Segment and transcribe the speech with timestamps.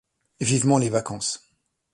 [0.39, 1.47] Vivement les vacances!